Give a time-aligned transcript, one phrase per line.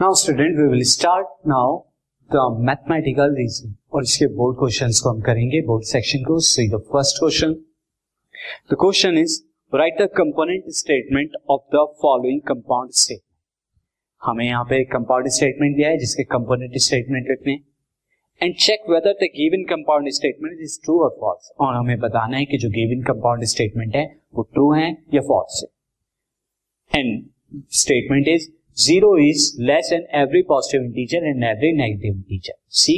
[0.00, 1.76] Now student we will start now
[2.30, 6.78] the mathematical reasoning और इसके board questions को हम करेंगे। बोर्ड सेक्शन को see the
[6.92, 7.52] first question
[8.70, 9.34] the question is
[9.72, 15.88] write the component statement of the following compound statement हमें यहाँ पे compound statement दिया
[15.88, 17.58] है, जिसके कंपोनेंट स्टेटमेंट लिखने
[18.40, 22.44] and check whether the given compound statement is true और false और हमें बताना है
[22.44, 27.28] कि जो गिवन कंपाउंड स्टेटमेंट है, वो ट्रू है या फॉल्स है। And
[27.82, 32.94] statement is zero is less than every positive integer and every negative integer see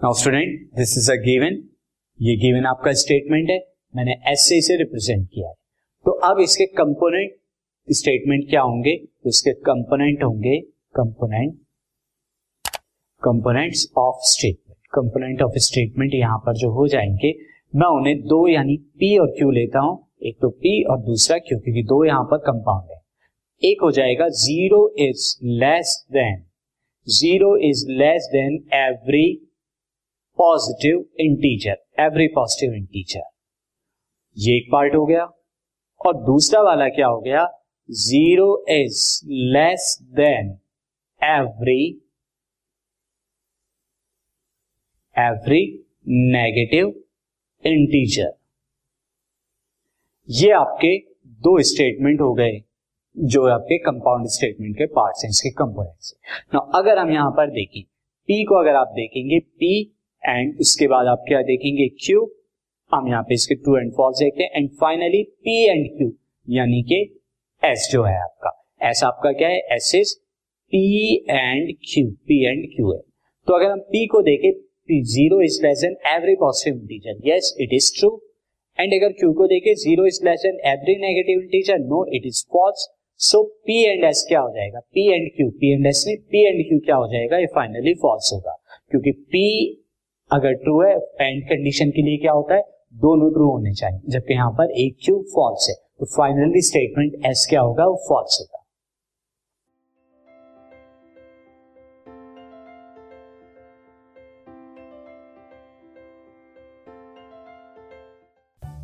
[0.00, 1.62] now student this is a given
[2.20, 3.58] ये गिवन आपका स्टेटमेंट है।
[3.94, 5.54] मैंने एस से इसे रिप्रेजेंट किया है।
[6.06, 7.34] तो अब इसके कंपोनेंट
[7.88, 8.96] स्टेटमेंट क्या होंगे?
[8.96, 10.58] तो इसके कंपोनेंट होंगे
[10.94, 11.54] component
[13.22, 17.34] components of statement component of statement यहाँ पर जो हो जाएँगे,
[17.74, 21.58] मैं उन्हें दो यानी पी और क्यू लेता हूँ। एक तो पी और दूसरा क्यू
[21.58, 22.95] क्योंकि दो यहाँ पर कंपाउंड है।
[23.62, 26.42] एक हो जाएगा zero is less than
[27.06, 29.28] zero is less than every
[30.38, 33.22] positive integer every positive integer
[34.36, 35.24] ये एक पार्ट हो गया।
[36.00, 37.46] और दूसरा वाला क्या हो गया?
[37.88, 39.20] Zero is
[39.54, 40.50] less than
[41.20, 41.86] every
[45.16, 45.64] every
[46.08, 46.88] negative
[47.64, 48.32] integer
[50.28, 50.96] ये आपके
[51.42, 52.62] दो स्टेटमेंट हो गए।
[53.16, 56.14] जो आपके कंपाउंड स्टेटमेंट के पार्ट्स हैं, इसके कंपोनेंट्स
[56.54, 57.82] ना अगर हम यहाँ पर देखें
[58.28, 59.74] पी को अगर आप देखेंगे पी
[60.22, 62.30] एंड उसके बाद आप क्या देखेंगे क्यू
[62.92, 66.12] हम यहाँ पे इसके ट्रू एंड फॉल्स देखते हैं। And finally P and Q
[66.48, 67.00] यानी कि
[67.62, 68.50] एस जो है आपका।
[68.80, 69.58] एस आपका क्या है?
[69.74, 70.14] S is
[70.72, 73.00] P and Q P and Q है।
[73.48, 74.50] तो अगर हम पी को देखें
[75.04, 78.10] zero is less than every positive integer yes it is true
[78.78, 82.44] and अगर क्यू को देखें zero is less than every negative integer no it is
[82.52, 82.88] false
[83.18, 84.78] so P and S क्या हो जाएगा?
[84.78, 87.38] P and Q P and S में P and Q क्या हो जाएगा?
[87.38, 89.70] ये फाइनली फॉल्स होगा। क्योंकि पी
[90.32, 92.60] अगर ट्रू है एंड कंडीशन के लिए क्या होता है?
[92.94, 97.46] दोनों ट्रू होने चाहिए। जबकि यहाँ पर एक क्यू फॉल्स है। तो फाइनली स्टेटमेंट एस
[97.50, 97.86] क्या होगा?
[97.86, 98.55] वो फॉल्स होगा।